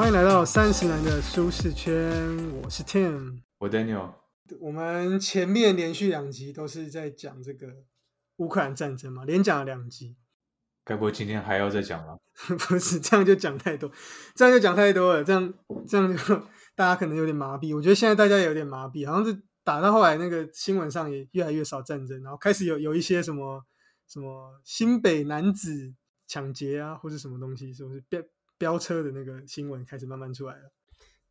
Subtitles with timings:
[0.00, 1.94] 欢迎来到三十男的舒适圈，
[2.62, 3.42] 我是 Tim。
[3.58, 4.14] 我 Daniel，
[4.58, 7.66] 我们前面连续两集都是在讲这个
[8.36, 10.16] 乌克兰战争嘛，连讲了两集。
[10.86, 12.16] 该不会今天还要再讲吗？
[12.66, 13.92] 不是，这样就讲太多，
[14.34, 15.52] 这样就讲太多了，这样
[15.86, 16.36] 这样就
[16.74, 17.76] 大家可能有点麻痹。
[17.76, 23.62] 我觉得现在大家有点麻痹，好像是打到后来那个新闻上也越来越少战争，然后开始有有一些什么
[24.08, 25.92] 什么新北男子
[26.26, 28.22] 抢劫啊，或者什么东西，是不是飙
[28.60, 30.70] 飙车的那个新闻开始慢慢出来了？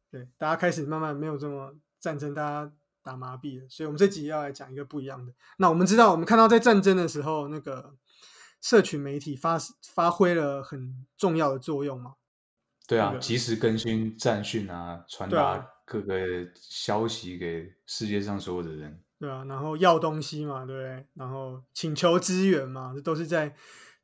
[0.10, 3.70] 对，大家开始慢慢没有这么战争，大家打麻痹了。
[3.70, 5.32] 所以我们这集要来讲一个不一样的。
[5.60, 7.96] 那我们知道，我们看到在战争的时候，那个。
[8.62, 9.58] 社群媒体发
[9.96, 12.16] 发挥了很重要的作用嘛？
[12.90, 16.14] 对啊，及时更新战讯啊，传达各个
[16.56, 19.02] 消息给世界上所有的人。
[19.18, 21.08] 对啊，然后要东西嘛，对不对？
[21.14, 23.56] 然后请求支援嘛，这都是在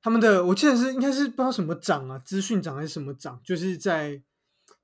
[0.06, 4.22] 他们的，我记得是应该是不知道什么长啊，资讯长还是什么长，就是在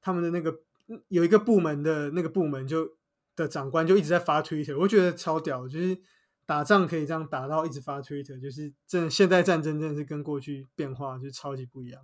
[0.02, 0.62] 他们的那个
[1.10, 2.98] 有一个部门的那个部门就
[3.36, 6.02] 的长官就一直在发 Twitter，我觉得超屌，就是。
[6.44, 9.10] 打仗可以这样打到一直发 Twitter，就是真的。
[9.10, 12.02] 现代战争真的是跟过去变化就超级不一样，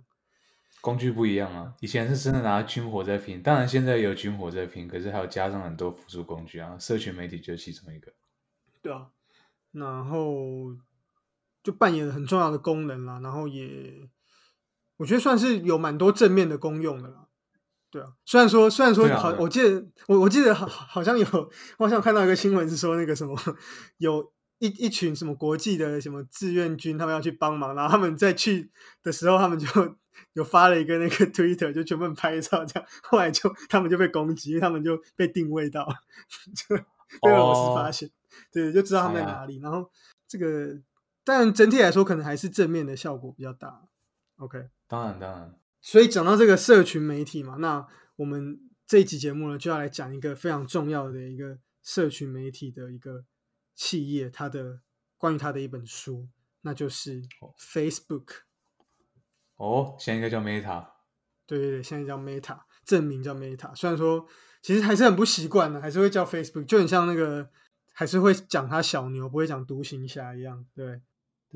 [0.80, 1.74] 工具不一样啊。
[1.80, 6.78] 以前是真的拿军火在拼，当然现在有军火在拼，可是还有加上很多辅助工具啊。
[6.78, 8.10] 社群媒体就是其中一个。
[8.80, 9.08] 对啊，
[9.72, 10.74] 然后
[11.68, 13.20] 就扮演了很重要的功能啦。
[13.22, 14.08] 然后也
[14.96, 17.26] 我觉得算是有蛮多正面的功用的啦。
[17.90, 21.26] 对啊，虽然说虽然说好，我记得我我记得好好像有，
[21.76, 23.36] 我好像看到一个新闻是说那个什么
[23.98, 24.32] 有。
[24.60, 28.72] 一一群什么国际的什么志愿军，他们要去帮忙，然后他们在去
[29.04, 29.68] 的时候，他们就
[30.32, 32.88] 有发了一个那个 Twitter，就全部拍照这样。
[33.04, 35.86] 后来就他们就被攻击，他们就被定位到，
[36.68, 38.10] 就被俄罗斯发现，
[38.50, 39.60] 对，就知道他们在哪里。
[39.60, 39.88] 然后
[40.26, 40.76] 这个，
[41.28, 43.88] 但整体来说，可能还是正面的效果比较大。
[44.36, 45.60] OK，当然当然。
[45.80, 53.24] 所以讲到这个社群媒体嘛，那我们这一集节目呢，就要来讲一个非常重要的一个社群媒体的一个。
[53.80, 54.80] 企业它的
[55.16, 56.28] 关于它的一本书，
[56.62, 57.22] 那就是
[57.56, 58.38] Facebook。
[59.54, 60.84] 哦，现在应该叫 Meta。
[61.46, 63.72] 对对对，现在叫 Meta，证明叫 Meta。
[63.76, 64.26] 虽然说
[64.62, 67.48] 其实还是很不习惯的，还是会叫 Facebook，就很像那个
[67.92, 70.66] 还是会讲它小牛，不会讲独行侠一样。
[70.74, 71.00] 对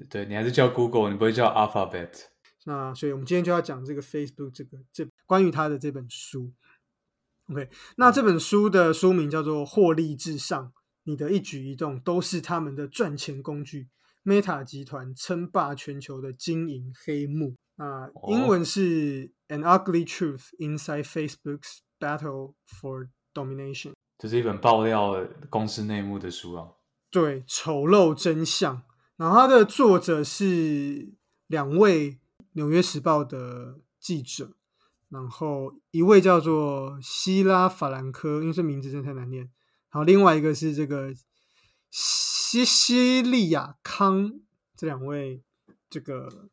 [0.08, 2.26] 对，你还是叫 Google，你不会叫 Alphabet。
[2.64, 6.52] 那所以我们今天就要讲这个 Facebook 这个这关于它的这本书。
[7.48, 10.66] OK，那这本书的书名叫做《获利至上》。
[11.04, 13.88] 你的一举一动都是他们的赚钱工具。
[14.24, 23.94] Meta 集团称霸全球的经营黑幕啊，英文是 An Ugly Truth Inside Facebook's Battle for Domination。
[24.18, 26.68] 这是一本爆料公司内幕的书啊。
[27.10, 28.84] 对，丑陋真相。
[29.16, 31.12] 然后它的作者是
[31.46, 32.12] 两位
[32.52, 34.56] 《纽约时报》的记者，
[35.08, 39.42] 然后一位叫做希拉法兰科，因为这名字真的太难念。
[39.90, 41.14] 然后，另外一个是这个
[41.90, 44.40] 西西利亚康，
[44.74, 45.42] 这两位
[45.90, 46.28] 这个《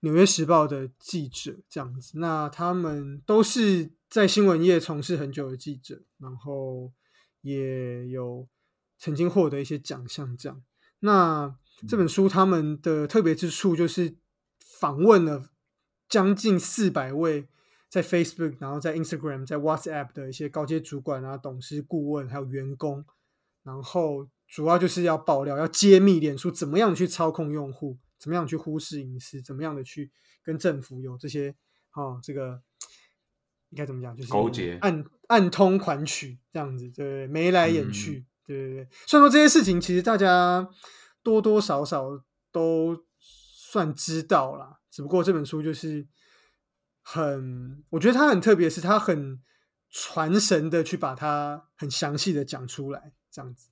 [0.00, 2.18] 纽约时报》的记者，这样子。
[2.18, 6.92] 那他们都是在新闻业从事很久的记者，然后
[7.40, 8.46] 也有
[8.98, 10.36] 曾经获得一些奖项。
[10.36, 10.62] 这样，
[11.00, 11.56] 那
[11.88, 14.16] 这本书他们的特别之处就是
[14.58, 15.50] 访问了
[16.08, 17.48] 将近四百位。
[17.88, 23.02] 在 Facebook，然后在 Instagram，在 WhatsApp 的一些高阶主管啊、董事、顾问，还有员工，
[23.62, 30.10] 然后主要就是要爆料、要揭秘脸书怎么样去操控用户，怎么样去忽视隐私，怎么样的去
[30.42, 31.54] 跟政府有这些
[31.90, 32.60] 啊，这个
[33.70, 34.14] 应该怎么讲？
[34.16, 38.88] 就是勾结、暗暗通款曲这样子，对，眉来眼去，对对对。
[39.06, 40.68] 虽然说这些事情其实大家
[41.26, 46.06] 多多少少都算知道啦，只不过这本书就是。
[47.08, 49.40] 很，我觉得它很特别，是它很
[49.88, 53.68] 传神的去把它很详细的讲出来，这样子。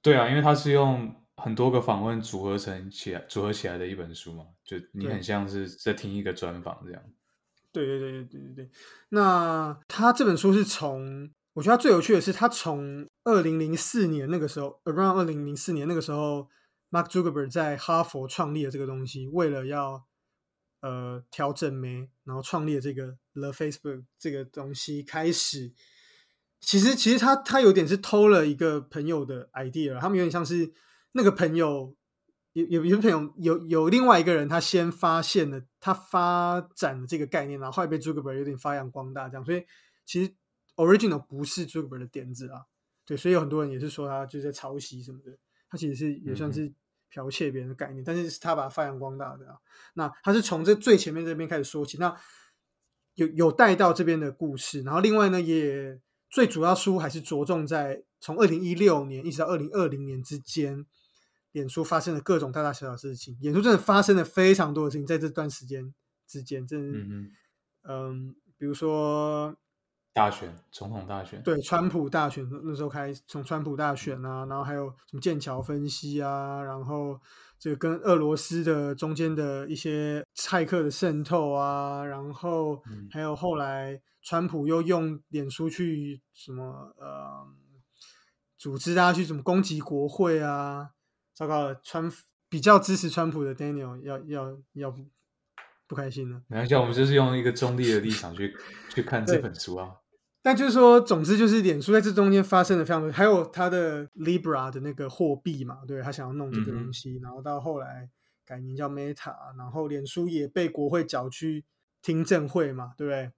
[0.00, 7.02] 对啊，因为它是用很多个访问组合成起来，组合起来的一本书嘛，就你很像是在听一个专访这样。
[7.70, 8.70] 对对对对对对对。
[9.10, 16.48] 那他这本书是从，我觉得他最有趣的是，他从二零零四年那个时候，around 二零零四年那个时候
[16.90, 20.06] ，Mark Zuckerberg 在哈佛创立了这个东西，为了要。
[20.86, 25.72] 呃，调整没，然后创立了这个 The Facebook 这个东西开始，
[26.60, 30.74] 其实其实他他有点是偷了一个朋友的 idea，他们有点像是
[31.12, 31.96] 那个朋友
[32.52, 39.64] 有有有朋友有有另外一个人，他先发现了他发展的这个概念，然后后来被 Zuckerberg 有点发扬光大，这样，所以
[40.04, 40.34] 其实
[40.76, 42.66] original 不是 Zuckerberg 的点子啊，
[43.04, 45.36] 对，所以有很多人也是说他就是在抄袭什么的，
[45.68, 46.72] 他其实是也算是。
[47.12, 49.56] 剽窃别人的概念，但是他把它发扬光大的啊。
[49.94, 51.96] 那他是从这最前面这边开始说起。
[51.96, 52.12] 那
[53.14, 60.84] 有有带到这边的故事，然后另外呢，也最主要书还是着重在从二零一六年一直到二零二零年之间，
[61.52, 63.38] 脸书发生了各种大大小小事情。
[63.40, 65.94] 脸书真的发生了非常多的事情，在这段时间
[66.26, 67.30] 之间，真的，嗯
[67.84, 69.56] 嗯，比如说
[70.14, 77.20] 大选，总统大选，对，川普大选那时候开始，从川普大选啊，然后还有什么剑桥分析啊，然后。
[77.56, 87.46] 这个跟俄罗斯的中间的一些骇客的渗透啊，然后还有后来川普又用脸书去什么呃
[88.58, 90.90] 组织大家去怎么攻击国会啊，
[91.32, 92.12] 糟糕了，川
[92.50, 95.06] 比较支持川普的 Daniel 要要要不
[95.86, 96.42] 不开心了。
[96.48, 98.54] 没关系，我们就是用一个中立的立场去
[98.90, 99.90] 去看这本书啊。
[100.46, 108.10] 但就是说，总之就是脸书在这中间发生了非常多，还有他的 Libra 的那个货币嘛，对他想要弄这个东西，然后到后来
[108.44, 111.64] 改名叫 Meta，然后脸书也被国会缴去
[112.02, 113.32] 听证会嘛，对不对？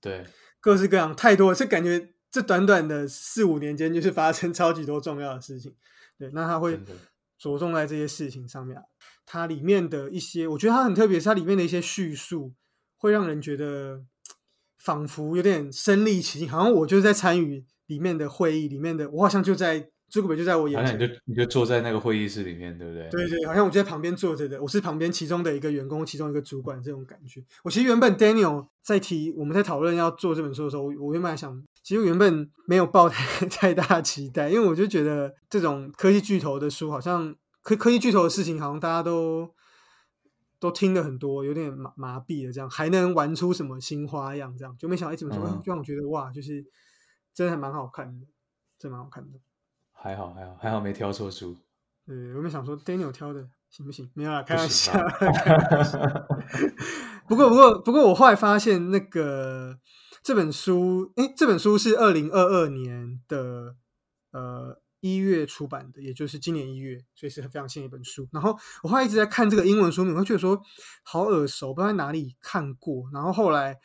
[0.00, 0.26] 对，
[0.58, 5.76] 各式各样太多，这感觉这短短的四五年间就是发生超级多重要的事情。
[6.18, 6.76] 对，那他会
[7.38, 8.82] 着重在这些事情上面，
[9.24, 12.52] 它里面的一些，我觉得它很特别，是它里面的一些叙述
[12.96, 14.04] 会让人觉得。
[14.84, 23.08] 仿佛有点身临其境，好像我就是在参与里面的会议里面的，我好像就在朱古北就在我眼前，你就你就坐在那个会议室里面，对不对？
[23.10, 27.40] 对对，好像我就在旁边坐着的，我是旁边其中的一个员工，其中一个主管这种感觉。
[27.62, 39.48] 我其实原本 Daniel 在提我们在讨论要做这本书的时候，我原本想，其实原本没有抱 太太大期待，因为我就觉得这种科技巨头的书，好像科科技巨头的事情，好像大家都。
[40.62, 44.56] 都听了很多，有点麻麻痹了，这样还能玩出什么新花样？
[44.56, 46.64] 这样就没想到一直么说，就让我觉得哇，就是
[47.34, 48.24] 真的还蛮好看的，
[48.78, 49.40] 真蛮好看的。
[49.90, 51.56] 还好还好还好没挑错书。
[52.06, 54.08] 对，我们想说 Daniel 挑的行不行？
[54.14, 54.92] 没有啦，开玩笑。
[57.26, 59.80] 不过不过不过，我后来发现那个
[60.22, 63.74] 这本书，哎，这本书是二零二二年的，
[64.30, 64.80] 呃。
[65.02, 68.28] 一月出版的，也就是今年一月，所以是非常新的一本书。
[68.30, 70.62] 然后我后来一直在看这个英文书名，我觉得说
[71.02, 73.10] 好耳熟，不知道在哪里看过。
[73.12, 73.76] 然后后来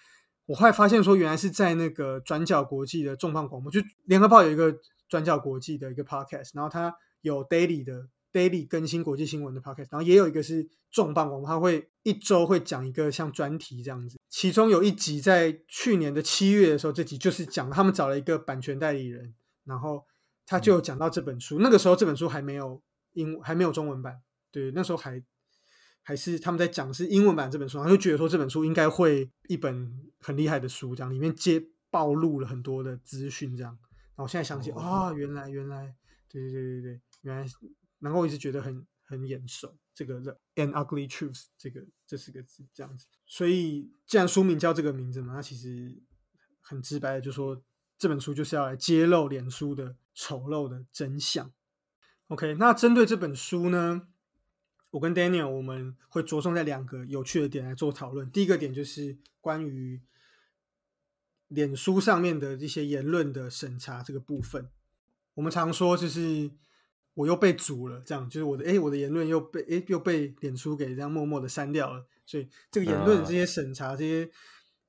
[0.46, 4.78] 我后来发现说，原来是在那个转角国际的重磅广播，就联合报有一个
[5.10, 14.20] 转角国际的一个 podcast，然后它有 daily 的 daily 更新国际新闻的 podcast，然后也有一个是重磅广播，它会一周会讲一个像专题这样子。
[14.30, 19.34] 其中有一集在去年的七月的时候，这集就是讲他们找了一个版权代理人，
[19.66, 20.06] 然后。
[20.50, 25.22] 他就讲到这本书，那个时候这本书还没有英还没有中文版，对，那时候还
[26.02, 29.92] 还是他们在讲是英文版这本书，他就觉得说这本书应该会一本
[30.22, 33.78] 很厉害的书，这样里面揭暴露了很多的资讯，这样，
[34.16, 35.94] 然后现在想起啊，原来原来，
[36.30, 37.46] 对对对对对，原来
[38.00, 46.02] 然后我一直觉得很很眼熟，这个 The An Ugly Truth 这个这四个字这样子，所以既然书名叫这个名字嘛，那其实
[46.62, 47.62] 很直白的就说。
[47.98, 51.52] 这本书就是要来揭露脸书的丑陋的真相。
[52.28, 54.08] OK，那针对这本书呢，
[54.92, 58.30] 我跟 Daniel 我们会着重在两个有趣的点来做讨论。
[58.30, 60.02] 第一个点就是关于
[61.48, 64.70] 脸书上面的这些言论的审查这个部分。
[65.34, 66.52] 我们常说就是
[67.16, 72.06] 我又被阻了，这样就是我的哎，我的言论又被哎又被脸书给这样默默的删掉了。
[72.26, 74.30] 所以这个言论的这些审查这些。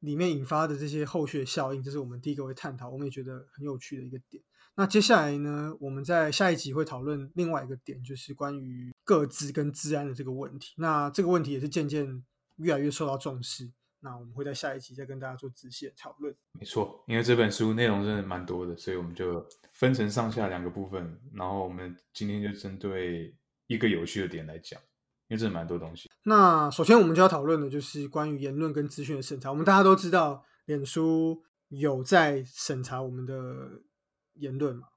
[0.00, 4.42] 里面引发的这些后续效应，这是我们第一个会探讨，我们也觉得很有趣的一个点。
[4.76, 10.74] 那接下来呢，我们在下一集会讨论另外一个点，就是关于各自跟治安的这个问题。
[10.76, 12.24] 那这个问题也是渐渐
[12.58, 13.72] 越来越受到重视。
[14.00, 16.32] 那我们会在下一集再跟大家做仔细的讨论。
[16.52, 21.20] 没错，因为这本书内容真的蛮多的，所以我们就分成上下两个部分。
[21.32, 23.34] 然后我们今天就针对
[23.66, 24.80] 一个有趣的点来讲。
[25.28, 26.10] 因为这蛮多东西。
[26.24, 29.50] 那首先我们就要讨论的就是关于言论跟资讯的审查。
[29.50, 33.82] 我们大家都知道，脸书有在审查我们的
[34.34, 34.88] 言论嘛？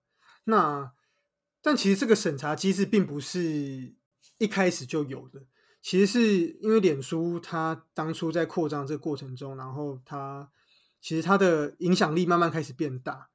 [0.45, 0.91] 那
[1.61, 3.93] 但其实这个审查机制并不是
[4.39, 5.43] 一开始就有的。
[5.81, 10.49] 其实是因为脸书它当初在扩张这个过程中，然后它
[11.01, 13.29] 其实它的影响力慢慢开始变大。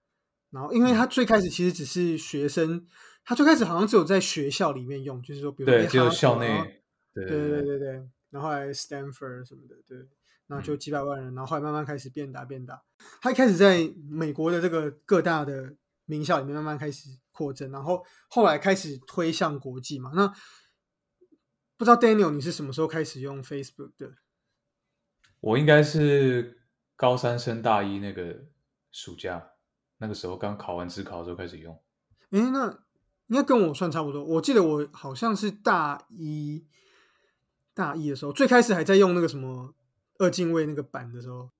[0.50, 2.87] 然后因为它最开始其实只是学生，
[3.25, 6.83] 它最开始好像只有在学校里面用，就是说，比如对，只有校内。
[7.25, 9.96] 对对对对，然后来 Stanford 什么的，对，
[10.46, 12.82] 然后就几百万人，然后后来慢慢开始变大变大。
[13.23, 20.12] 他一开始在美国的这个各大的名校里面慢慢开始扩增，然后后来开始推向国际嘛。
[20.14, 20.28] 那
[21.78, 24.12] 不知道 Daniel 你是什么时候开始用 Facebook 的？
[25.40, 26.61] 我应该是
[26.96, 28.44] 高三升大一那个
[28.92, 29.52] 暑假，
[29.99, 31.75] 那个时候刚考完自考的时候开始用。
[32.30, 32.70] 哎，那
[33.28, 34.23] 应该跟我算差不多。
[34.25, 36.66] 我记得我好像是大一。
[37.76, 39.75] 大一的时候，最开始还在用那个什么
[40.18, 41.50] 二进位那个版的时候，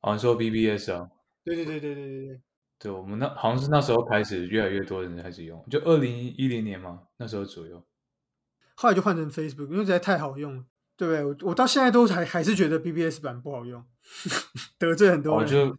[0.00, 1.10] 好像说 BBS 啊？
[1.44, 2.40] 对对对对对对对。
[2.78, 7.84] 对，我们那好像是那时候开始，越来越多人开始用，就二零一零年嘛，那时候左右。
[8.76, 10.64] 后来就换成 Facebook，因为实在太好用了，
[10.96, 11.24] 对不对？
[11.24, 13.84] 我我到现在都还还是觉得 BBS 版不好用，
[14.78, 15.42] 得罪很多人。
[15.42, 15.76] 我就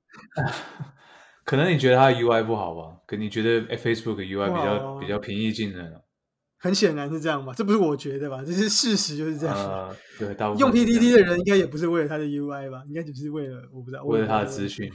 [1.46, 3.00] 可能你觉得它 UI 不好吧？
[3.08, 6.02] 可你觉得 Facebook UI 比较比较平易近人？
[6.60, 7.54] 很显然是这样吧？
[7.56, 8.44] 这不是我觉得吧？
[8.46, 9.96] 这是事实，就是这样。
[10.18, 12.84] 对，大部分用 PDD 的人应该也不是为了他的 UI 吧？
[12.88, 14.92] 应该只是为了我不知道，为了他的资讯。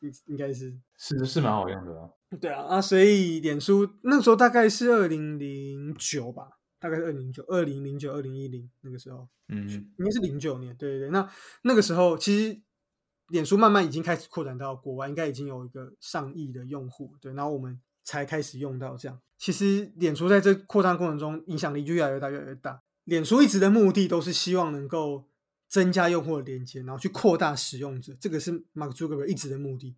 [0.00, 2.08] 应应该是是是蛮好用的啊。
[2.40, 11.10] 对啊啊，所以脸书那时候大概是二零零九吧，大概是二零九二零零九二零一零那个时候，嗯，应该是零九年，对对对。
[11.10, 11.28] 那
[11.64, 12.58] 那个时候其实
[13.28, 17.78] 脸书慢慢已经开始扩展到国外，应该已经有一个上亿的用户，对，然后我们
[18.10, 19.20] 才开始用到这样。
[19.38, 22.82] 其实脸书在这扩张过程中影响力就越来越大，越来越大。
[23.04, 25.28] 脸书一直的目的都是希望能够。
[25.70, 29.94] 增加用户的连接，然后去扩大使用者，这个是 Mark Zuckerberg 一直的目的。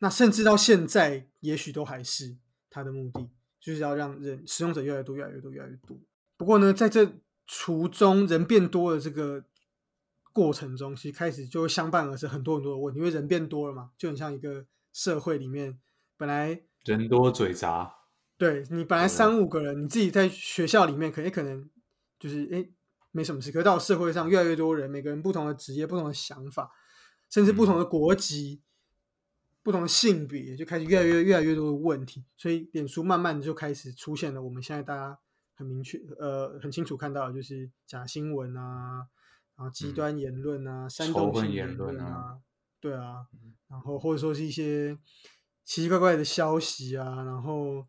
[0.00, 2.36] 那甚至到现在，也许都还是
[2.68, 5.98] 他的目的，就是要让人使用者越来越多，越来越多，越来越多。
[6.36, 7.10] 不过呢，在这
[7.46, 9.42] 途中人变多的这个
[10.34, 15.80] 过程中，其实开始就会相伴而生很多很多的问题，因为人变多了嘛，就很像一个社会里面
[16.18, 17.94] 本来人多嘴杂，
[18.36, 21.68] 对你本来三五个人，你自己在学校里面可也可能
[22.18, 22.68] 就是哎。
[23.16, 26.68] 没什么事，可是到社会上越来越多人，每个人不同的职业、不同的想法，
[27.30, 28.60] 甚至不同的国籍、
[29.62, 32.24] 不同的性别，就开始越来越越来越多的问题。
[32.36, 34.42] 所以，脸书慢慢的就开始出现了。
[34.42, 35.16] 我们现在大家
[35.54, 39.06] 很明确、呃，很清楚看到的，就是假新闻啊，
[39.56, 42.40] 然后极端言论啊，煽动性言论啊，
[42.80, 43.28] 对啊，
[43.68, 44.98] 然后或者说是一些
[45.64, 47.86] 奇奇怪怪的消息啊，然后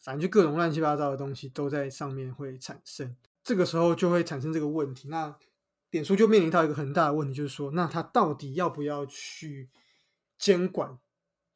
[0.00, 3.16] 反正就各种乱七八糟的东西都在上面会产生。
[3.44, 5.36] 这个时候就会产生这个问题，那
[5.90, 9.68] 脸书就面临到一个很大的问题，就是说，那他到底要不要去
[10.38, 10.96] 监管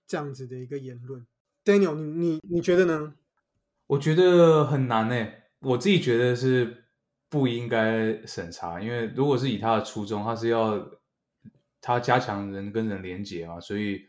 [0.07, 1.27] 这样子的一个言论
[1.65, 3.15] ？Daniel，你你你觉得呢？
[3.87, 6.85] 我觉得很难诶，我自己觉得是
[7.29, 10.91] 不应该审查，因为如果是以他的初衷，他是要
[11.81, 14.07] 他加强人跟人连接嘛，所以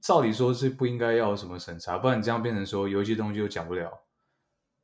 [0.00, 3.90] 照理说是不应该要什么审查，不然你这样变成说有一些东西又讲不了，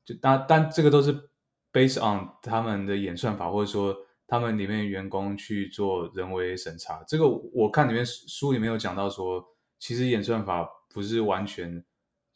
[0.05, 1.31] 就但但这个都是。
[1.75, 3.97] Based on 他们的演算法，或者说
[4.29, 9.45] 他们里面员工去做人为审查，这个我看里面书里面有讲到说，
[9.81, 11.85] 其实演算法不是完全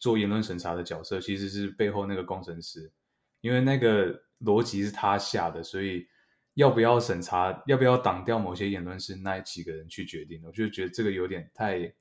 [0.01, 2.93] 做言论审查的角色，其实是背后那个工程师，
[3.41, 6.05] 因为那个逻辑是他下的，所以
[6.55, 10.49] 要不要审查，要不要挡掉某些言论是那几个人去决定的。
[10.49, 11.95] 我就觉得这个有点太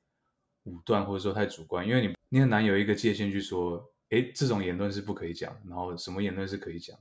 [0.68, 6.98] 武断，或者说太主观，因为你你很难有一个界限去说，哎，这种言论是不可以讲，然后什么言论是可以讲。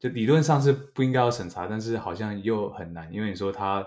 [0.00, 3.86] 就理论上是不应该要审查，但是好像又很难，因为你说他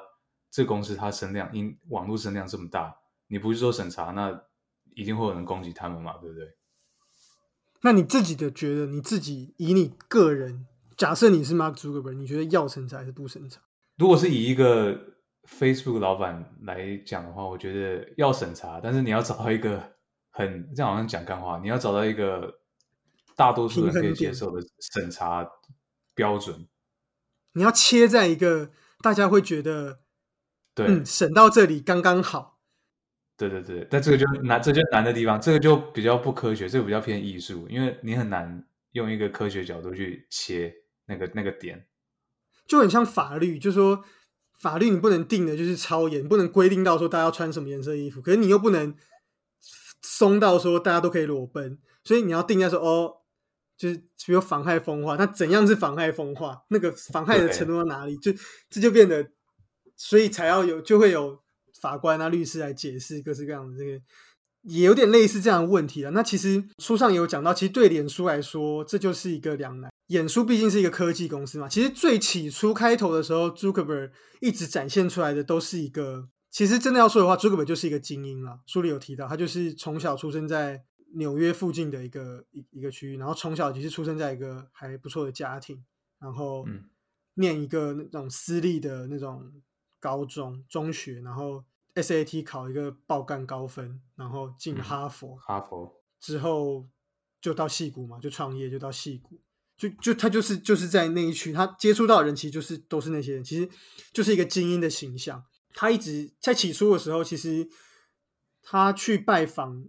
[0.49, 2.95] 这公司它声量，因网络声量这么大，
[3.27, 4.43] 你不是说审查，那
[4.93, 6.55] 一定会有人攻击他们嘛，对不对？
[7.83, 10.67] 那你自己的觉得，你自己以你个人，
[10.97, 13.61] 假设你是 Mark Zuckerberg，你觉得要审查还是不审查？
[13.97, 14.99] 如果是以一个
[15.51, 19.93] Facebook 老板来讲的话，我觉得要审查，但是你要找到一个
[20.29, 22.59] 很这样好像讲干话，你要找到一个
[23.35, 25.47] 大多数人可以接受的审查。
[26.13, 26.67] 标准，
[27.53, 28.69] 你要切在一个
[29.01, 30.01] 大家会觉得，
[30.75, 32.59] 对，审到这里刚刚好。
[33.37, 41.87] 对对对，但这个就难，这就难的地方，这个就比较不科学，这个比较偏艺术，因为你很难用一个科学角度去切那个那个点，
[42.67, 44.03] 就很像法律，就说
[44.61, 48.95] 法律你不能定的就是超严，不能规定到说大家要穿什么颜色衣服，可是你又不能
[50.01, 53.17] 松到说大家都可以裸奔，所以你要定下说哦。
[53.77, 56.63] 就是比如妨害风化，那怎样是妨害风化？
[56.67, 58.15] 那个妨害的程度到哪里？
[58.17, 58.31] 就
[58.69, 59.27] 这就变得，
[59.97, 61.41] 所以才要有就会有
[61.81, 63.99] 法官啊、律师来解释各式各样的这个，
[64.63, 66.11] 也有点类似这样的问题了。
[66.11, 69.91] 那其实书上也有讲到，其实对脸书来说，这就是一个两难。
[70.07, 78.59] 脸书毕竟是一个科技公司嘛，其实最起初开头的时候，Zuckerberg 一直展现出来的都是一个，其实真的要说的话，Zuckerberg 就是一个精英了。
[78.65, 80.83] 书里有提到，他就是从小出生在。
[81.13, 85.83] 纽约附近的一个一一个区域，然后从小其实出生在一个还不错的家庭，
[86.21, 86.65] 然后
[87.33, 89.51] 念一个那种私立的那种
[89.99, 96.87] 高中中学，然后 SAT 考一个爆干高分，然后进哈佛，哈佛之后
[97.39, 99.39] 就到戏谷嘛，就创业就到戏谷，
[99.77, 103.69] 就就他就是就是在那一区，他接触到的人其实就是都是那些人，其实
[104.13, 105.43] 就是一个精英的形象。
[105.73, 107.69] 他一直在起初的时候，其实
[108.61, 109.85] 他去拜访。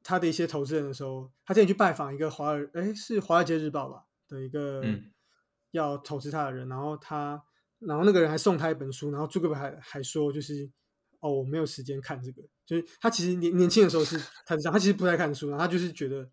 [0.00, 4.82] 他的一些投资人的时候，他之前去拜访一个华尔，哎，是《华尔街日报》吧的一个
[5.72, 7.42] 要投资他的人，然后他，
[7.80, 10.70] 然后那个人还送他一本书，然后朱克伯还还说，就是
[11.20, 12.42] 哦，我没有时间看这个。
[12.64, 16.30] 就是他其实年年轻的时候是他是这样，他其实不太看书，然后他就是觉得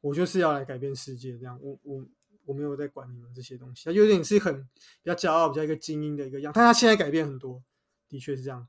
[0.00, 2.04] 我就是要来改变世界，这样我我
[2.44, 4.62] 我没有在管你们这些东西，他有点是很
[5.02, 6.52] 比较骄傲，比较一个精英的一个样。
[6.54, 7.62] 但他现在改变很多，
[8.08, 8.68] 的确是这样。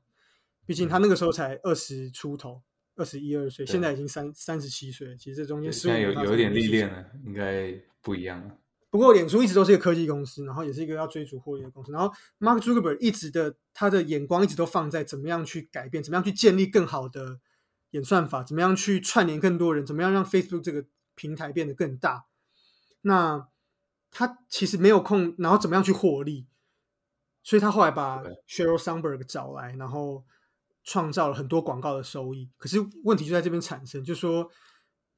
[0.64, 2.62] 毕竟他那个时候才二十出头，
[2.96, 8.58] 二十一二岁，现在已经三三十七岁，其实这中间现在有有一点历练了，应该不一样了。
[8.96, 11.92] 不过，脸书一直都是一个科技公司，然后也是一个要追逐获利的公司。
[11.92, 17.38] 然后，Mark Zuckerberg 一直的他的眼光一直都放在怎么样去改变，怎么样去建立更好的
[17.90, 22.24] 演算法，怎么样去串联更多人，怎么样让 Facebook 这个平台变得更大。
[23.02, 23.46] 那
[24.10, 26.46] 他其实没有空，然后怎么样去获利？
[27.42, 30.24] 所以他后来把 Sheryl Sandberg 找来，然后
[30.84, 32.50] 创造了很多广告的收益。
[32.56, 34.50] 可是问题就在这边产生，就说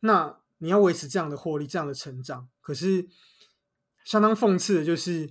[0.01, 3.07] 那你要维持这样的获利，这样的成长，可是。
[4.09, 5.29] 相当讽刺的就是，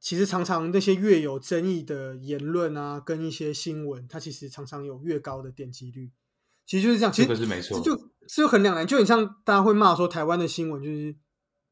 [0.00, 6.10] 其实常常那些越有争议的言论啊，跟一些新闻，它其实常常有越高的点击率。
[6.66, 7.96] 其实就是这样，其实是没错，就
[8.26, 11.14] 是很两难，就很像大家会骂说台湾的新闻就是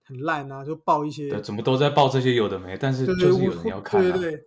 [0.04, 4.00] 很烂啊，就报一些怎么都在报这些有的没，但是就是有人要看。
[4.00, 4.44] 对对对，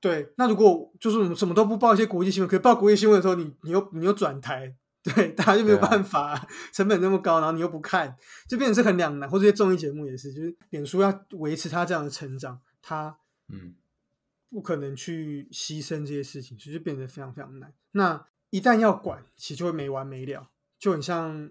[0.00, 0.32] 对。
[0.38, 4.74] 那如果就是我们什么都不报一些国际新闻，可以报国际新闻的时候，你你又你又转台。
[5.02, 8.16] 对， 大家就没有办法， 成本那么高，然后你又不看，
[8.48, 9.28] 就变成是很两难。
[9.30, 13.16] 或这些综艺节目也是，就是脸书要维持它这样的成长，它
[13.48, 13.74] 嗯
[14.50, 17.72] 不可能去牺牲这些事情，所以就变得非常非常难。
[17.92, 21.50] 那一旦要管，其实就会没完没了，就很像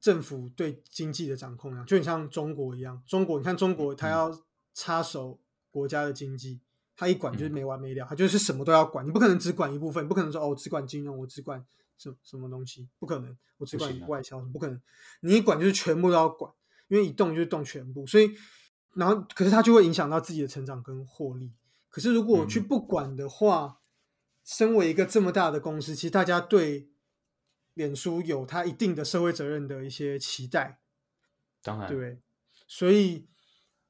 [0.00, 3.02] 政府对经济的掌控一样，就很像中国一样。
[3.06, 4.30] 中国，你看中国，它要
[4.72, 5.38] 插手
[5.70, 6.60] 国家的经济，
[6.96, 11.64] 它一管就是没完没了，它就是什么都要管，你不可能只管一部分，不可能说哦，只管金融，我只管。
[11.96, 13.36] 什什么东西不可能？
[13.58, 14.82] 我只管外销，不可能。
[15.20, 16.52] 你一管就是全部都要管，
[16.88, 18.04] 因为一动就是动全部。
[18.06, 18.30] 所以，
[18.94, 21.52] 然后可是它就会影响到自己的成长跟获利。
[21.88, 23.80] 可是如果我去不管的话，
[24.44, 26.90] 身为一个这么大的公司，其实大家对
[27.74, 30.80] 脸书有它一定的社会责任的一些期待。
[31.62, 32.20] 当然，对。
[32.66, 33.28] 所以，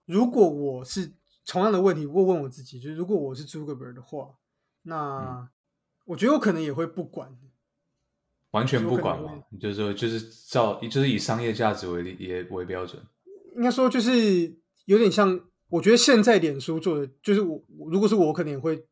[0.04, 1.14] 如果我是
[1.46, 4.36] 同样的问题，我问我自己，就是如果我是朱克伯的话，
[4.82, 5.50] 那
[6.04, 7.38] 我觉得我可能也会不管。
[8.54, 13.02] 完全不管嘛，就是说，就是照，就是以商业价值为例，也为标准。
[13.56, 15.40] 应该说，就是有点像，
[15.70, 18.86] 我觉得现在脸书做的，就是我如果是我，可能也会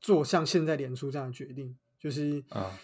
[0.00, 2.76] 做像现在脸书这样的决定，就是啊，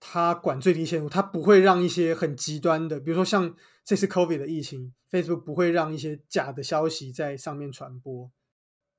[0.00, 8.30] 他管最低限度，他不会让一些很极端的，比如说像这次 COVID 的疫情，Facebook 不会让一些假的消息在上面传播，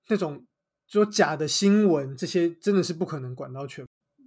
[0.09, 0.45] 那种
[0.87, 3.83] 说假的新闻，这些真的是不可能管到全。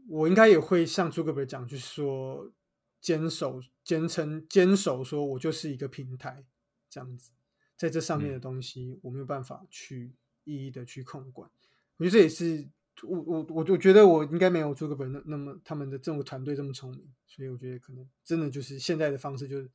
[0.09, 2.53] 我应该也会像朱克伯讲，就是说
[3.01, 6.45] 坚守、坚称、坚守，说我就是一个平台
[6.91, 7.31] 这样子，
[7.77, 10.12] 在这上面的东西我没有办法去
[10.45, 11.49] 一一的去控管。
[11.97, 12.69] 我觉得这也是
[13.05, 19.71] 我我我我觉得我应该没有朱克伯那那么他们的政府团队这么聪明，所以我觉得可能真的就是现在的方式就是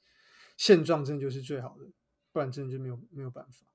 [0.57, 1.85] 现状，真的就是最好的，
[2.31, 3.65] 不然真的就没有没有办法。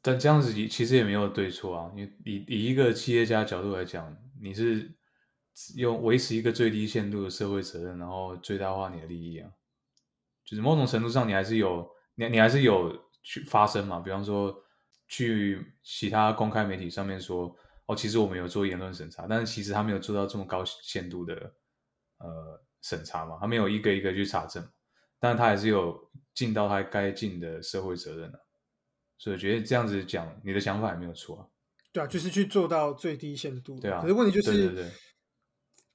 [0.00, 4.92] 但这样子其实也没有对错啊，因为以以一个企业家角度来讲，你是。
[5.76, 9.50] 用维持一个最低限度的社会责任，然后最大化你的利益啊，
[10.44, 13.98] 就是某种程度上你还是有你你还是有去发声嘛。
[14.00, 14.54] 比方说
[15.08, 21.34] 去其他公开媒体上面说，哦，其实我们有做言论审查，但是其实他没有做到这么高限度的
[22.18, 24.62] 呃审查嘛，他没有一个一个去查证，
[25.18, 25.98] 但是他还是有
[26.34, 28.38] 尽到他该尽的社会责任的。
[29.16, 31.46] 所以我觉得这样子讲，你的想法也没有错啊。
[31.92, 33.80] 对啊，就是去做到最低限度。
[33.80, 34.92] 对啊，可是问题就是。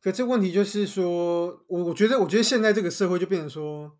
[0.01, 3.99] 可这问题就是说，我我觉得，我觉得现在这个社会就变成说，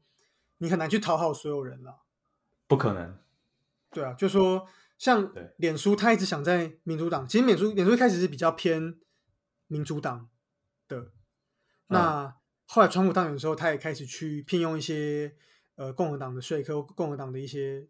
[0.58, 2.02] 你很难去讨好所有人了。
[2.68, 3.20] 不可能。
[3.92, 9.00] 对啊，就说像脸书，他一直想在民主党，其实脸书脸书一开始是比较偏
[9.68, 10.28] 民主党
[10.88, 11.12] 的。
[11.88, 12.36] 那
[12.66, 15.36] 后来川普当选的时候，他也开始去聘用一些
[15.76, 17.88] 呃共和党的说客，共和党的一些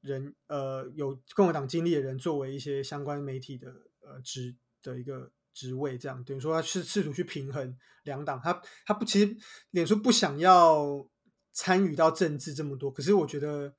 [0.00, 3.68] 人，呃有共和党经历的人，作为一些相关媒体的
[4.00, 5.32] 呃职的一个。
[5.58, 9.36] 职位这样等于说他是试图去平衡两党，他他不其实
[9.70, 11.04] 脸书不想要
[11.52, 13.74] 参与到政治这么多，可是我觉得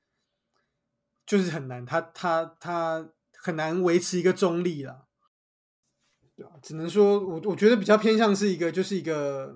[1.26, 5.08] 就是很难，他他他很难维持一个中立了，
[6.36, 9.56] 对啊，只能说我我觉得比较偏向是一个就是一个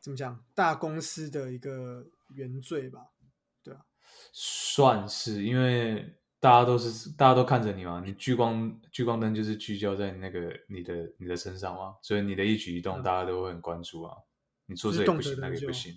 [0.00, 3.00] 怎么讲大公司的一个原罪吧，
[3.64, 3.80] 对啊，
[4.32, 6.14] 算是因为。
[6.40, 14.14] 大家都是，大家都看着你嘛，你聚光聚光灯就是聚焦在那个你的你的身上嘛，所以你的一举一动大家都会很关注啊。
[14.66, 15.92] 你做这也不行，那个也不行，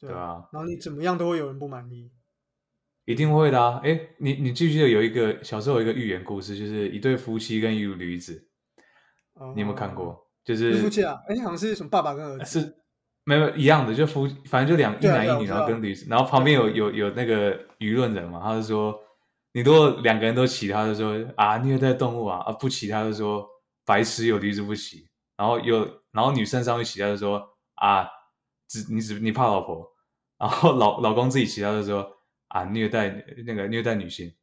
[0.00, 0.48] 对吧？
[0.52, 2.10] 然后你怎么样都会有人不满意，
[3.04, 3.80] 一定会的啊！
[3.84, 8.48] 哎，你你记不记得有一个小时候有一个寓言故事，就是一对夫妻跟一驴子，
[9.54, 9.94] 你有没有看哦？
[9.94, 10.30] 过？
[10.42, 11.20] 就是是夫妻啊？
[11.28, 12.60] 哎，好像是什么爸爸跟儿子？
[12.60, 12.74] 是
[13.24, 18.98] 没有一样的，就夫反正就两一男一女，然后跟驴子，然后旁边有有有那个舆论人嘛，他就说，
[19.52, 23.48] 你如果两个人都骑，他就说啊虐待动物啊，啊不骑他就说
[23.84, 28.06] 白痴有驴子不骑，然后有然后女生上去骑，他就说啊
[28.68, 29.90] 只你只你怕老婆，
[30.38, 34.34] 然后老老公自己骑，他就说啊虐待那个虐待女性，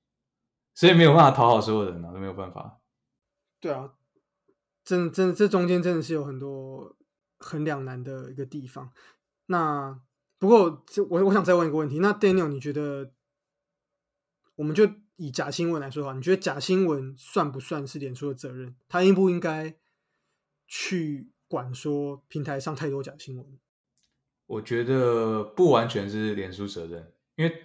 [0.74, 2.82] 所以没有办法讨好所有人啊，都没有办法。
[3.62, 3.92] 对啊，
[4.84, 6.96] 真真这中间真的是有很多
[7.40, 8.92] 很两难的一个地方。
[9.48, 10.00] 那
[10.38, 13.12] 不过这我我想再问一个问题，那 Daniel 你觉得，
[14.56, 18.76] 我们就以假新闻来说话，你觉得假新闻算不算是脸书的责任？
[18.88, 19.76] 他应不应该
[20.68, 23.60] 去管说平台上太多假新闻？
[24.48, 27.64] 我觉得不完全是脸书责任，因为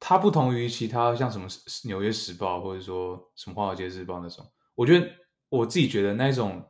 [0.00, 1.48] 它不同于其他像什么
[1.86, 4.44] 《纽约时报》或者说什么《华尔街日报》那种。
[4.74, 5.08] 我觉得
[5.48, 6.68] 我自己觉得那一种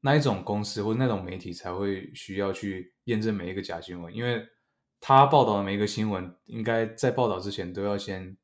[0.00, 4.46] 那一种公司或那种媒体才会需要去验证每一个假新闻，因为
[5.00, 8.36] 他报道的每一个新闻，应该在报道之前都要先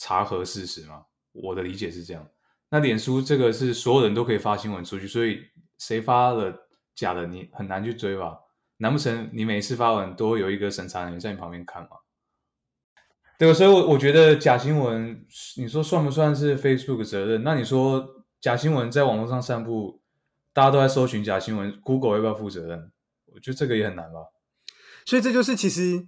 [0.00, 1.04] 查核事实嘛。
[1.32, 2.26] 我的理解是这样。
[2.70, 5.38] 那脸书这个是所有人都可以发新闻出去，所以
[5.78, 6.52] 谁发了
[6.94, 8.38] 假的，你很难去追吧。
[8.78, 11.90] 难不成你每次发文都会有一个审查人员在你旁边看吗？
[13.38, 15.24] 对，所以，我我觉得假新闻，
[15.56, 17.42] 你说算不算是 Facebook 的责任？
[17.42, 20.02] 那你说假新闻在网络上散布，
[20.52, 22.92] 大家都在搜寻假新闻，Google 要不要负责任？
[23.26, 24.20] 我觉得这个也很难吧。
[25.06, 26.06] 所以这就是其实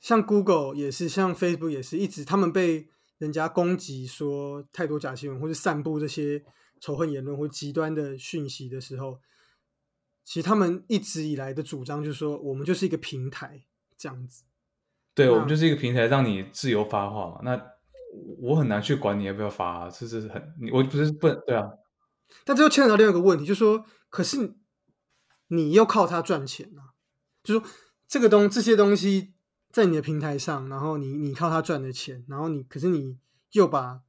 [0.00, 6.44] 像 Google 也是，像 Facebook 也是，一直他们被人家攻击说太多假新闻，或者散布这些
[6.80, 9.20] 仇恨言论或极端的讯息的时候，
[10.24, 13.64] 其实他们一直以来的主张就是说，我们就是一个平台
[13.96, 14.44] 这样子。
[15.14, 17.40] 对，我们就是一个平台，让你自由发话嘛。
[17.42, 17.58] 那
[18.38, 21.70] 我很难去管你要不要发、啊，这是很，你我不是不能对啊。
[22.44, 24.56] 但这又牵扯到另外一个问题，就是说，可是
[25.48, 26.92] 你又靠它赚钱啊，
[27.42, 27.70] 就是说
[28.06, 29.32] 这个东这些东西
[29.76, 33.18] 在你的平台上，然后你你靠它赚的钱，然后你可是你
[33.52, 34.00] 又把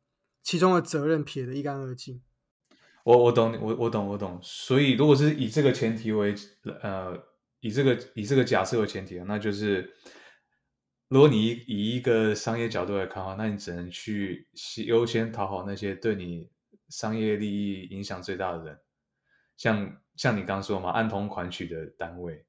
[0.42, 2.22] 其中的责任撇得一干二净。
[3.04, 4.40] 我我懂你，我我懂我懂。
[4.42, 6.34] 所以如果是以这个前提为
[6.82, 7.22] 呃，
[7.60, 9.94] 以这个以这个假设为前提，那就是
[11.10, 14.48] 如果你以一个商业角度来看的话，那你只能去
[14.86, 16.50] 优先讨好那些对你
[16.88, 18.80] 商业利益影响最大的人，
[19.58, 22.46] 像像你刚说嘛，按通款曲的单位，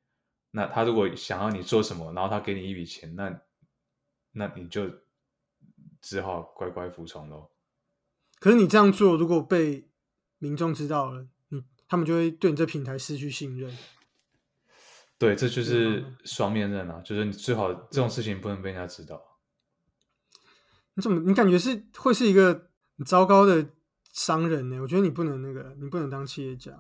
[0.50, 3.40] 那他如果想要你做什么，然后他给你一笔钱，那
[4.32, 4.90] 那你就
[6.00, 7.50] 只好乖乖服从喽。
[8.40, 9.88] 可是你这样做，如果被
[10.38, 13.76] 民众知道了，你他们就会对你这平台失去信任。
[15.18, 19.20] 对，这就是啊双面刃啊，就是你最好这种事情不能被人家知道。
[20.94, 23.70] 你怎么你感觉是会是一个很糟糕的
[24.12, 24.80] 商人呢？
[24.80, 26.72] 我觉得你不能那个，你不能当企业家。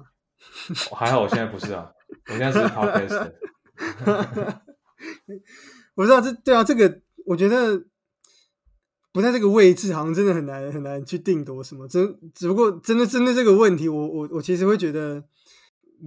[0.94, 1.92] 还好我现在不是啊，
[2.26, 3.32] 我现在是 podcast。
[3.78, 4.62] 哈
[5.94, 7.84] 我知道这对啊，这个我觉得
[9.12, 11.88] 不在这个位置，好像真的很难很难去定夺什么。
[11.88, 15.24] 真只不过真的针对这个问题，我我我其实会觉得，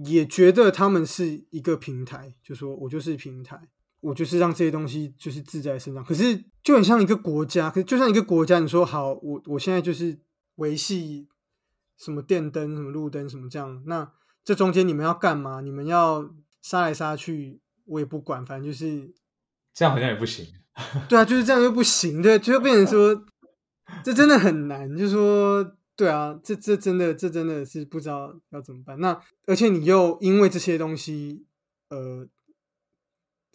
[0.04, 3.60] 也觉得他们是一个平台，就说我就是平台，
[4.00, 6.04] 我就是让这些东西就是自在生长。
[6.04, 10.18] 可是就很像一个国家，可是就像一个国家，你说好，我我现在就是
[10.56, 11.28] 维系
[11.98, 14.10] 什么电灯、什么路灯、什么这样，那
[14.44, 15.60] 这中间你们要干嘛？
[15.60, 16.30] 你们要
[16.62, 19.12] 杀来杀去，我也不管，反正就是
[19.74, 20.46] 这样好像也不行。
[21.06, 23.26] 对啊，就是这样又不行，对，就会变成说，
[24.02, 28.98] 这真的很难，就说对啊，这这真的这真的是不知道要怎么办。
[28.98, 31.44] 那而且你又因为这些东西，
[31.90, 32.26] 呃，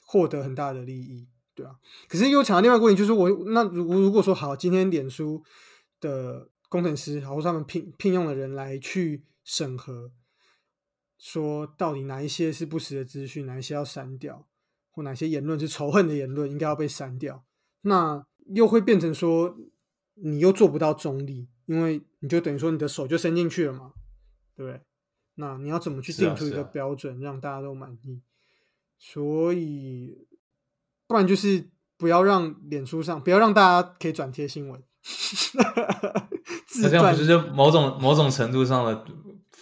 [0.06, 1.78] 获得很大的利益，对啊。
[2.08, 5.44] 可是又讲到另外一个问题，就是我那如如果说好，今天脸书
[6.00, 10.12] 的工程师，或者他们聘聘用的人来去审核，
[11.18, 14.48] 说到底哪一些是不实的资讯，哪一些要删掉。
[14.90, 17.46] 或哪些言论是仇恨的言论，应该要被删掉。
[17.82, 19.56] 那又会变成说，
[20.16, 23.94] 你又做不到中立，因为你就等于说你的手就伸进去了嘛，
[24.56, 24.82] 对不对？
[25.36, 28.24] 那你要怎么去定出一个标准，让大家都满意？
[28.98, 30.28] 所以，
[31.06, 34.82] 不然就是不要让脸书上，不要让大家可以转贴新闻，
[36.82, 39.06] 那这样不是就某种某种程度上的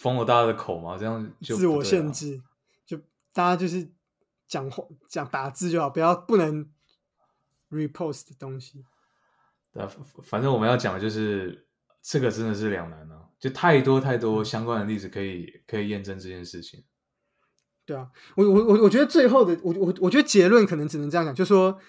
[0.05, 0.95] 封了大家的口嘛？
[0.99, 2.39] 这样就自我限制，
[2.85, 2.95] 就
[3.33, 3.89] 大家就是
[4.47, 6.69] 讲话讲打字就好，不要不能
[7.71, 8.85] repost 的东西。
[9.73, 11.67] 对啊，反反正我们要讲的就是
[12.03, 16.83] 这个真的是两难啊，就太多太多嗯相关的例子可以可以验证这件事情。
[17.83, 21.79] 对啊，我我我我觉得最后的我我我觉得结论可能只能这样讲，就说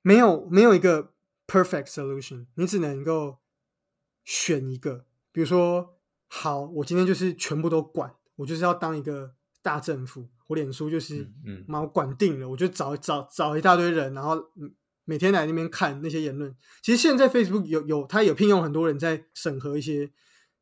[0.00, 1.12] 没有没有一个
[1.46, 3.38] perfect solution，你只能够
[4.24, 5.95] 选一个，比如说
[6.28, 11.64] 好，我今天就是全部都管，我就是要当一个大政府，我脸书就是嗯嗯。
[11.66, 16.54] 妈我管定了，我就找找找一大堆人，然后嗯每天来那边看那些言论。
[16.82, 20.10] 其实现在 Facebook 有有他有聘用很多人在审核一些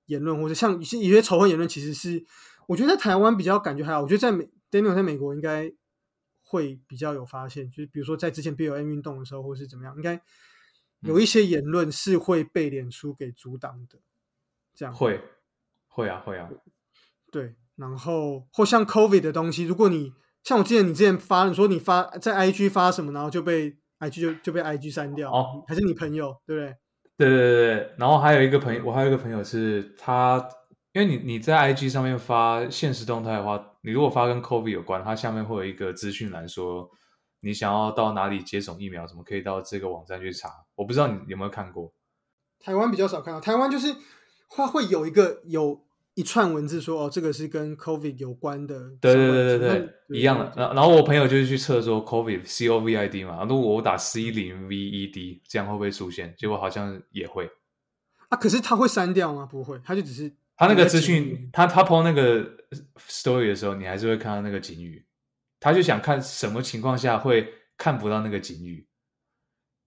[0.06, 2.24] 言论，或者像一些一些仇恨言论，其实是
[2.68, 5.72] 我觉得在台湾比较感觉还好，我觉得在美 Daniel 在美国应该
[6.42, 10.20] 会比较有发现，就是比如说在之前 BLM 运动的时候，或是怎么样，应该
[11.00, 13.98] 有一些言论是会被脸书给阻挡的，
[14.74, 14.94] 这样。
[14.94, 15.20] 会
[15.94, 16.48] 会啊会啊，
[17.30, 26.76] 对，然后或像 COVID 的东西，如果你像我记得你之前发，你说你发在 IG 发什么，然后就被 IG 就就被 IG 删掉，哦还是你朋友对不对？
[27.16, 30.48] 对对对对，然后还有一个朋友，我还有一个朋友是他，
[30.92, 36.90] 因为你你在 IG 上面发现实动态的话，你如果发跟 COVID 有关，它下面会有一个资讯栏说
[37.40, 40.50] 你想要到哪里接种疫苗，什么可以到这个网站去查。
[40.74, 41.92] 我不知道你有没有看过。
[42.58, 43.94] 台湾比较少看到，台湾就是
[44.48, 45.83] 它会有一个有
[46.14, 49.68] 一串文字说哦，这个是跟 COVID 有关的对对对对
[50.08, 50.52] 对，一样的。
[50.56, 56.34] 然然后我朋友就是去测说 COVID C O V I D 嘛，如果我打 C 零 V E D，这样会不会出现？
[56.38, 57.50] 结果好像也会。
[58.28, 59.44] 啊，可是他会删掉吗？
[59.44, 62.42] 不会，他就只是他那个资讯，他他 PO 那个
[63.08, 65.04] story 的时候，你还是会看到那个警语，
[65.58, 68.86] 他就想看什么情况下会看不到那个警语，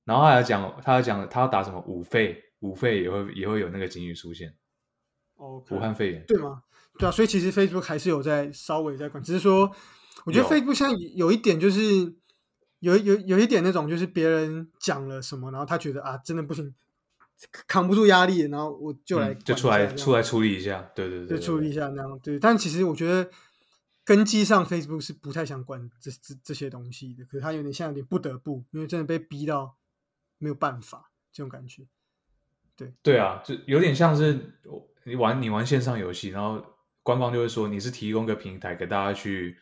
[0.04, 4.54] 然后他还讲，他要讲他要打什么五费，五费也会也会有那个警语出现，
[5.38, 6.26] 武汉肺炎。
[6.28, 6.64] 对吗？
[7.00, 9.72] 对啊，所以其实 Facebook 还是有在稍微在管，只是说，
[10.26, 12.16] 我觉得 Facebook 现在有一点就是
[12.80, 16.74] 有有有一点那种，就是别人讲了什么，然后他觉得啊，真的不行，
[17.68, 22.20] 扛不住压力，然后我就来、嗯就出来出来来处理一下，对对对，对就处理一下那样。
[22.24, 23.30] 对，但其实我觉得
[24.04, 29.78] 根基上 Facebook 是不太想管这这这些东西的，可是他有点像有点不得不，因为真的被逼到
[30.40, 31.88] 没有办法这种感觉。
[32.78, 34.40] 对对啊，就有点像是
[35.04, 36.64] 你玩你玩线上游戏，然后
[37.04, 39.58] 官方就会说你是提供个平台给大家去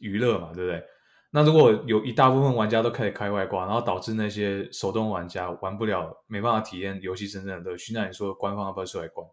[0.00, 0.84] 娱乐嘛，对不对？
[1.30, 9.24] 那如果有一大部分玩家都开始开外挂，然后导致那些手动玩家玩不了，没办法体验游戏真正的乐趣，那你说官方要不要出来管？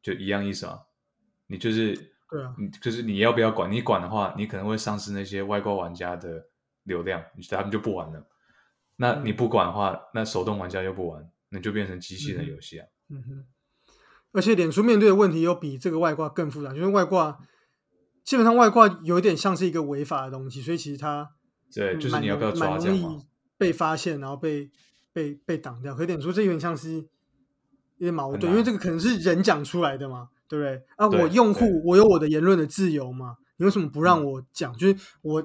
[0.00, 0.78] 就一样意思啊，
[1.48, 1.96] 你就是
[2.30, 3.70] 对啊，你就是你要不要管？
[3.70, 6.46] 你管的话，你可能会丧失那些外挂玩家的
[6.84, 8.24] 流量，他们就不玩了。
[8.94, 12.86] 那你不管的话，那手动玩家又不玩，那就变成机器人游戏啊。
[13.10, 13.44] 嗯哼，
[14.32, 17.38] 而且脸书面对的问题又比这个外挂更复杂，就是外挂
[18.24, 21.30] 基本上外挂有一点像是一个违法的东西，所以其实它
[21.72, 23.22] 对，就是你要不要容抓这样？
[23.58, 24.70] 被发现，然后被
[25.12, 25.94] 被被挡掉。
[25.94, 27.04] 可是脸书这有点像是有
[27.98, 30.82] 点矛盾，因为这个可能是人讲出来的嘛，对不对？
[30.96, 34.76] 啊，我用户我有我的言论的自由嘛，你为什么不让我讲？
[34.76, 35.42] 就是我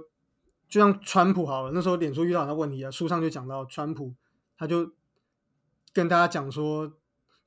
[0.69, 4.15] 就像川普好了，那时候脸书遇到很多问题啊，书上就讲到川普，
[4.57, 4.91] 他就
[5.97, 6.93] 跟大家讲说，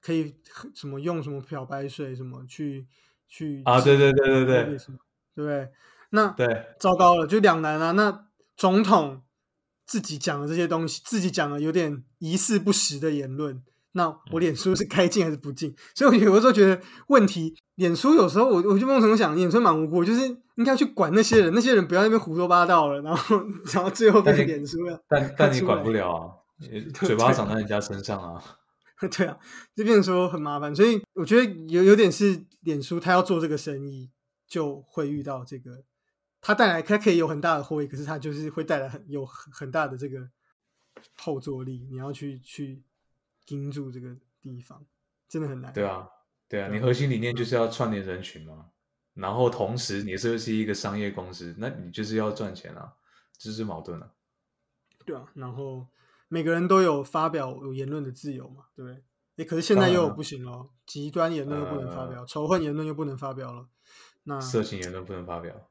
[0.03, 0.35] 可以
[0.75, 2.85] 什么用什么漂白水什么去
[3.29, 5.69] 去啊，对对对对那个对对不对？
[6.11, 7.93] 那对，糟糕了，就两难啊。
[7.93, 9.23] 那总统
[9.87, 15.73] 自己讲的这些东西，自己讲的有点疑似不实的言论，那我脸书是该禁还是不禁？
[15.95, 20.23] 所以我有的时候觉得问题，脸书有时候我我就梦成想，脸书蛮无辜，就是
[20.57, 23.37] 应该去管那些人，那些人不要在那边胡说八道了，然后
[23.73, 25.01] 然后最后被脸书了。
[25.09, 26.40] 但但你管不了啊，你
[26.95, 28.59] 嘴巴长在人家身上啊。
[29.17, 29.39] 对啊，
[29.75, 34.11] 就变成说很麻烦，所以我觉得有有点是脸书他要做这个生意，
[34.47, 35.85] 就会遇到这个，
[36.43, 40.29] 他带来他可以有很大的获益，可是他就是会带来很有很很大的这个
[41.17, 42.83] 后坐力，你要去去
[43.47, 44.85] 盯住这个地方，
[45.27, 45.73] 真的很难。
[45.73, 46.07] 对啊，
[46.47, 48.67] 对啊，对你核心理念就是要串联人群嘛，
[49.15, 52.93] 然后同时你是不是一个商业公司，那你就是要赚钱啊，
[53.39, 54.13] 这是矛盾啊。
[55.07, 55.87] 对啊，然后
[56.33, 59.03] 每个人都有发表有言论的自由嘛，对不对？
[59.37, 63.69] 哎，可是现在又不行了，极端言论又不能发表，仇恨言论又不能发表了。
[64.23, 65.69] 那色情言论不能发表，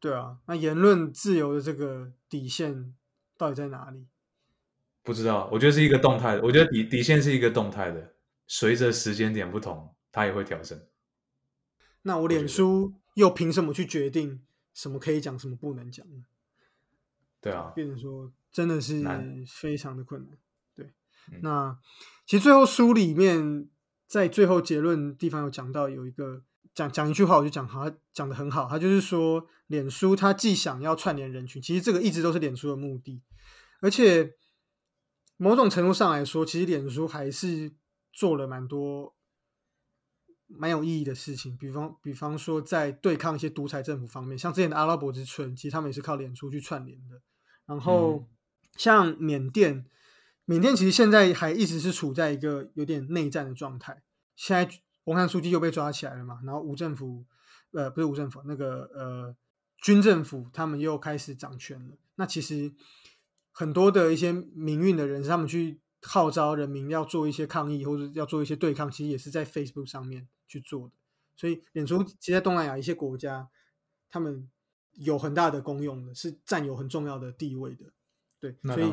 [0.00, 2.94] 对啊，那言论自由的这个底线
[3.36, 4.08] 到底在哪里？
[5.04, 8.14] 不知道，我觉得是一个动态的，我觉得底底线是一个动态的，
[8.48, 10.80] 随着时间点不同，它也会调整。
[12.02, 16.24] 那我脸书又凭什么去决定什么可以讲，什么不能讲呢？
[17.40, 19.04] 对啊，变成说真的是
[19.46, 20.38] 非常的困难。
[20.74, 20.86] 对，
[21.30, 21.78] 嗯那
[22.24, 23.68] 其实最后书里面
[24.06, 26.42] 在最后结论地方有讲到有一个
[26.74, 33.20] 讲讲一句话，我就讲好，他讲的很好，他就是说脸书它既想要串联人群，其实这个一直都是脸书的目的，
[33.80, 34.36] 而且
[35.36, 37.74] 某种程度上来说，其实脸书还是
[38.10, 39.14] 做了蛮多。
[40.46, 47.20] 蛮有意义的事情，比方比方说在对抗一些独裁政府方面，像之前的阿拉伯之春，其实他们也是靠脸书去串联的。
[47.66, 48.28] 然后嗯
[48.76, 49.86] 像缅甸，
[50.44, 54.02] 缅甸其实现在还一直是处在一个有点内战的状态。
[54.36, 57.24] 现在翁汉书记又被抓起来了嘛，然后无政府
[57.72, 59.36] 呃不是无政府，那个呃
[59.78, 61.96] 军政府他们又开始掌权了。
[62.16, 62.72] 那其实
[63.52, 70.94] 很多的一些民运的人，他们去号召人民要做一些抗议或者要做一些对抗，其实也是在 Facebook 上面去做的。
[71.36, 73.48] 所以脸书其实在东南亚一些国家，
[74.08, 74.50] 他们
[74.92, 77.86] 有很大的功用的，是占有很重要的地位的。
[78.44, 78.92] 对，所以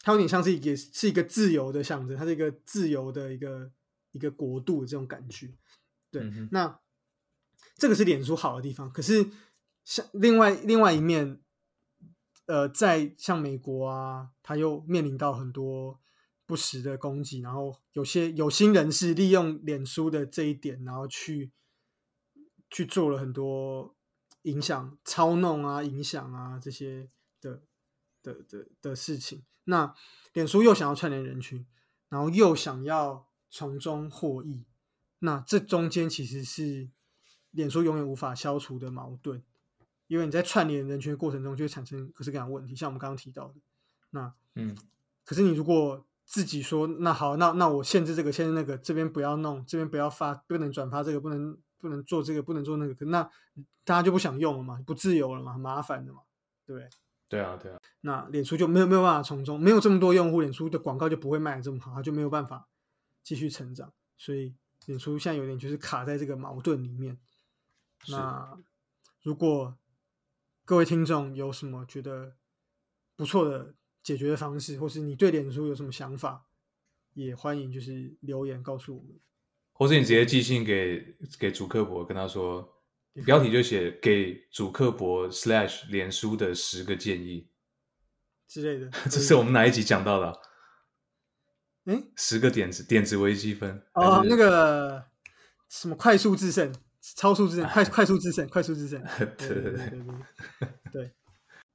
[0.00, 3.70] 它有点像是也是一个自由的象征，它是一个自由的一个
[4.10, 5.54] 一个国度的这种感觉。
[6.10, 6.80] 对，那
[7.76, 8.90] 这个是脸书好的地方。
[8.90, 9.30] 可是
[9.84, 11.40] 像另外另外一面，
[12.46, 16.00] 呃，在像美国啊，它又面临到很多
[16.44, 21.52] 不实的攻击，然后有些有心人士利用脸书的这一点，然后去
[22.70, 23.94] 去做了很多
[24.42, 27.08] 影响、操弄啊、影响啊这些
[28.24, 28.32] 的。
[28.32, 29.94] 的的的事情，那
[30.32, 31.66] 脸书又想要串联人群，
[32.08, 34.64] 然后又想要从中获益，
[35.20, 36.88] 那这中间其实是
[37.50, 39.42] 脸书永远无法消除的矛盾，
[40.06, 43.54] 因为你在串联人群的过程中就会产生各式各样的问题，像我们刚刚提到的，
[44.10, 44.76] 那嗯，
[45.24, 53.22] 可是你如果自己说，那好，那那我限制这个，限制那个，这边不要弄，这边不要发，不能转发这个，不能不能做这个，不能做那个，那
[53.84, 56.20] 大家就不想用了嘛，不自由了嘛，很麻烦的嘛，
[56.66, 56.88] 对不对？
[57.34, 62.68] 对啊，对啊，那脸书就没有没有办法从中，没有这么多用户，脸书的广告就不会卖的这么好，它就没有办法
[63.22, 63.92] 继续成长。
[64.16, 64.54] 所以
[64.86, 67.18] 脸书现在有点就是卡在这个矛盾里面。
[68.08, 68.56] 那
[69.22, 69.76] 如果
[70.64, 72.36] 各位听众有什么觉得
[73.16, 76.46] 不错的解决的方式，或是你对脸书有什么想法，
[77.14, 79.18] 也欢迎就是留言告诉我们，
[79.72, 82.73] 或是你直接寄信给给主客博，跟他说。
[83.22, 87.48] 标题就写给主客博 slash 脸书的十个建议
[88.48, 90.32] 之类的，这是我们哪一集讲到的？
[91.84, 95.04] 哎，十个点子，点子微积分哦，那个
[95.68, 96.72] 什么快速制胜、
[97.16, 99.02] 超速制胜、快快速制胜、快速制胜，
[99.36, 100.00] 对对对对
[100.92, 101.12] 对。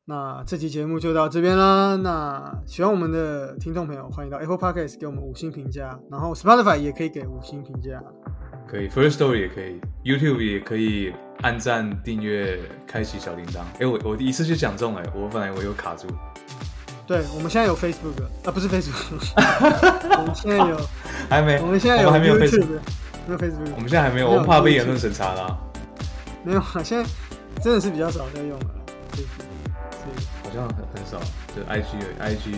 [0.06, 1.95] 那这期节目就到这边啦。
[1.97, 8.04] 那喜欢我们的听众朋友，欢迎到 Apple Podcast 给我们五星评价，然后 Spotify 也可以给五星评价。
[8.69, 13.62] 可以，First Story 也可以，YouTube 也可以按赞、订阅、开启小铃铛。
[13.79, 16.08] 哎，我我第一次就讲中了，我本来我有卡住。
[17.08, 19.34] 对，我们现在有 Facebook 啊，不是 Facebook，
[20.21, 20.79] 我们现在有，
[21.27, 22.67] 还没，我们现在有还没有 Facebook，
[23.25, 25.58] 没有 Facebook，我们现在还没有，我们怕被言论审查啦。
[26.43, 27.10] 没有啊，现在
[27.63, 28.65] 真的是比较少在用了，
[29.13, 29.25] 对，
[30.43, 31.19] 好像很很少，
[31.55, 32.53] 就 IG、IG，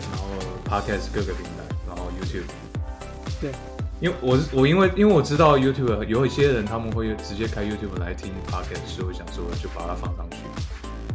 [0.00, 0.24] 然后
[0.64, 2.48] Podcast 各个平台，然后 YouTube，
[3.38, 3.52] 对。
[4.02, 10.38] 因为我我因为因为我知道 YouTube 有一些人他们会直接开 YouTube 来听 Podcast，所以我想说就把它放上去。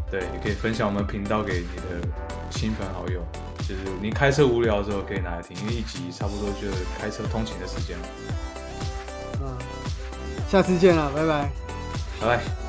[0.09, 2.07] 对，你可以分享我们频道给你的
[2.49, 3.21] 亲朋好友，
[3.59, 8.05] 就是你开车无聊的时候可以拿来听，因为一集差不多就是开车通勤的时间了。
[9.41, 9.57] 嗯，
[10.49, 11.51] 下次见了，拜拜，
[12.21, 12.66] 拜拜。